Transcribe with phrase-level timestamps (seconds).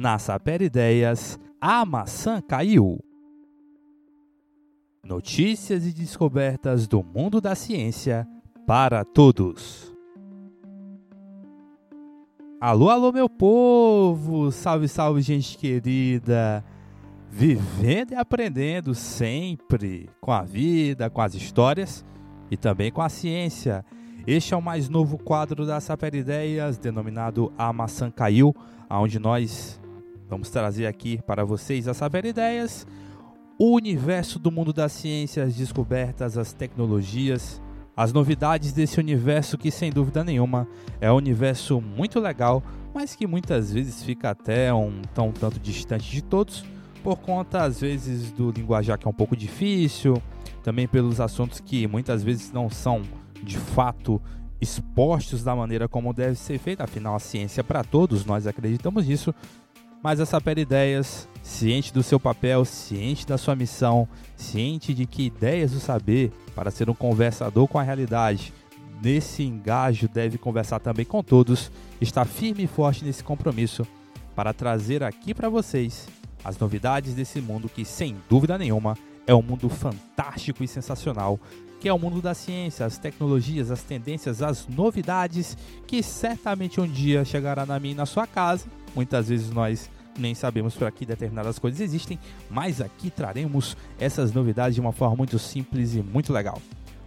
[0.00, 3.04] Na Saper Ideias, a maçã caiu.
[5.04, 8.26] Notícias e descobertas do mundo da ciência
[8.66, 9.94] para todos.
[12.58, 14.50] Alô, alô, meu povo!
[14.50, 16.64] Salve, salve, gente querida!
[17.28, 22.06] Vivendo e aprendendo sempre com a vida, com as histórias
[22.50, 23.84] e também com a ciência.
[24.26, 28.54] Este é o mais novo quadro da Saper Ideias, denominado A Maçã Caiu,
[28.88, 29.79] onde nós
[30.30, 32.86] vamos trazer aqui para vocês a Saper Ideias,
[33.58, 37.60] o universo do mundo das ciências, as descobertas, as tecnologias,
[37.96, 40.68] as novidades desse universo que, sem dúvida nenhuma,
[41.00, 42.62] é um universo muito legal,
[42.94, 46.64] mas que muitas vezes fica até um tão tanto distante de todos,
[47.02, 50.22] por conta, às vezes, do linguajar que é um pouco difícil,
[50.62, 53.02] também pelos assuntos que muitas vezes não são
[53.42, 54.22] de fato
[54.60, 59.06] expostos da maneira como deve ser feita, afinal a ciência é para todos, nós acreditamos
[59.06, 59.34] nisso.
[60.02, 65.26] Mas essa Sapere Ideias, ciente do seu papel, ciente da sua missão, ciente de que
[65.26, 68.52] ideias do saber para ser um conversador com a realidade,
[69.02, 71.70] nesse engajo deve conversar também com todos,
[72.00, 73.86] está firme e forte nesse compromisso
[74.34, 76.08] para trazer aqui para vocês
[76.42, 81.38] as novidades desse mundo que, sem dúvida nenhuma, é um mundo fantástico e sensacional
[81.80, 86.86] que é o mundo da ciência, as tecnologias, as tendências, as novidades que certamente um
[86.86, 88.66] dia chegará na minha e na sua casa.
[88.94, 92.18] Muitas vezes nós nem sabemos para que determinadas coisas existem,
[92.50, 96.60] mas aqui traremos essas novidades de uma forma muito simples e muito legal.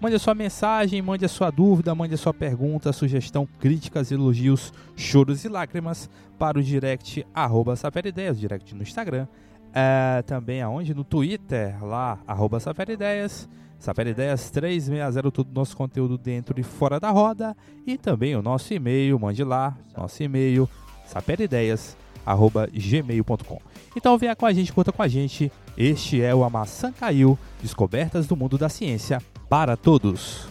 [0.00, 4.72] Mande a sua mensagem, mande a sua dúvida, mande a sua pergunta, sugestão, críticas, elogios,
[4.96, 9.26] choros e lágrimas para o direct arroba Saperideias, direct no Instagram,
[9.74, 10.94] é, também aonde?
[10.94, 13.48] No Twitter, lá, arroba Saperideias.
[13.78, 17.56] Sapere Ideias 360, todo o nosso conteúdo dentro e fora da roda.
[17.86, 20.68] E também o nosso e-mail, mande lá, nosso e-mail,
[21.08, 23.60] sapereideias.gmail.com.
[23.96, 25.50] Então venha com a gente, conta com a gente.
[25.76, 30.46] Este é o A Maçã Caiu, Descobertas do Mundo da Ciência para todos.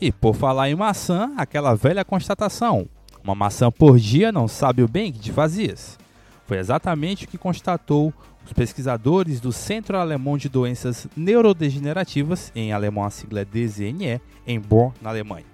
[0.00, 2.88] E por falar em maçã, aquela velha constatação:
[3.22, 5.98] uma maçã por dia não sabe o bem que te fazias.
[6.46, 8.12] Foi exatamente o que constatou
[8.44, 14.58] os pesquisadores do Centro Alemão de Doenças Neurodegenerativas, em alemão a sigla é DZNE, em
[14.58, 15.46] Bonn, na Alemanha.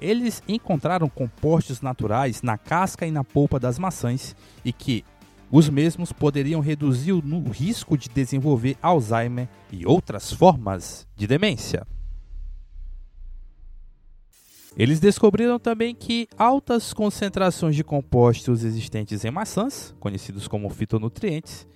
[0.00, 5.04] Eles encontraram compostos naturais na casca e na polpa das maçãs e que
[5.50, 11.86] os mesmos poderiam reduzir o risco de desenvolver Alzheimer e outras formas de demência.
[14.76, 21.66] Eles descobriram também que altas concentrações de compostos existentes em maçãs, conhecidos como fitonutrientes,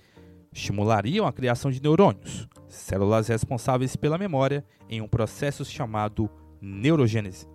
[0.51, 6.29] estimulariam a criação de neurônios, células responsáveis pela memória, em um processo chamado
[6.61, 7.47] neurogênese.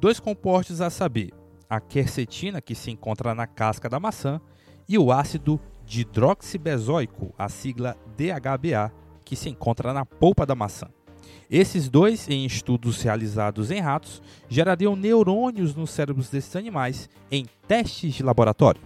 [0.00, 1.32] Dois compostos a saber,
[1.68, 4.40] a quercetina, que se encontra na casca da maçã,
[4.88, 8.92] e o ácido dihidroxibenzoico, a sigla DHBA,
[9.24, 10.88] que se encontra na polpa da maçã.
[11.50, 18.14] Esses dois, em estudos realizados em ratos, gerariam neurônios nos cérebros desses animais em testes
[18.14, 18.80] de laboratório.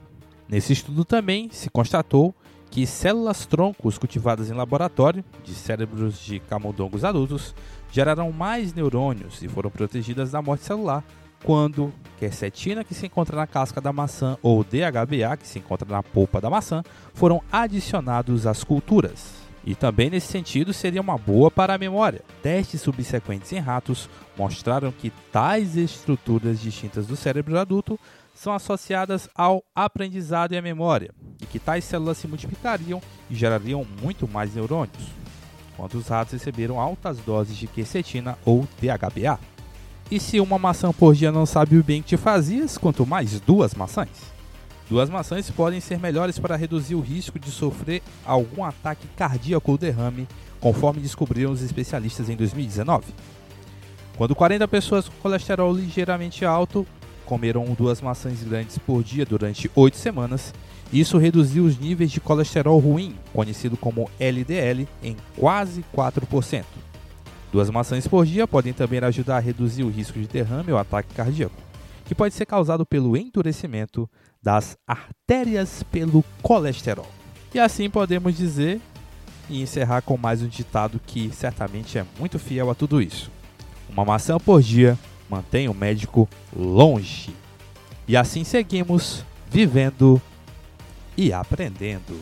[0.49, 2.35] Nesse estudo também se constatou
[2.72, 7.55] que células troncos cultivadas em laboratório de cérebros de camundongos adultos
[7.91, 11.05] geraram mais neurônios e foram protegidas da morte celular
[11.44, 16.03] quando quercetina, que se encontra na casca da maçã, ou DHBA, que se encontra na
[16.03, 16.82] polpa da maçã,
[17.12, 19.42] foram adicionados às culturas.
[19.65, 22.23] E também nesse sentido seria uma boa para a memória.
[22.43, 27.99] Testes subsequentes em ratos mostraram que tais estruturas distintas do cérebro adulto
[28.34, 33.00] são associadas ao aprendizado e à memória, e que tais células se multiplicariam
[33.31, 35.05] e gerariam muito mais neurônios,
[35.77, 39.39] quando os ratos receberam altas doses de quercetina ou DHBA.
[40.11, 43.39] E se uma maçã por dia não sabe o bem que te fazias, quanto mais
[43.41, 44.33] duas maçãs?
[44.93, 49.79] Duas maçãs podem ser melhores para reduzir o risco de sofrer algum ataque cardíaco ou
[49.79, 50.29] derrame,
[50.61, 53.07] conforme descobriram os especialistas em 2019.
[54.19, 56.87] Quando 40 pessoas com colesterol ligeiramente alto
[57.25, 60.53] comeram duas maçãs grandes por dia durante 8 semanas,
[60.93, 66.65] isso reduziu os níveis de colesterol ruim, conhecido como LDL, em quase 4%.
[67.50, 71.15] Duas maçãs por dia podem também ajudar a reduzir o risco de derrame ou ataque
[71.15, 71.56] cardíaco,
[72.12, 74.06] que pode ser causado pelo endurecimento
[74.43, 77.09] das artérias pelo colesterol.
[77.55, 78.82] E assim podemos dizer
[79.49, 83.31] e encerrar com mais um ditado que certamente é muito fiel a tudo isso.
[83.88, 87.35] Uma maçã por dia mantém o médico longe.
[88.06, 90.20] E assim seguimos vivendo
[91.17, 92.20] e aprendendo.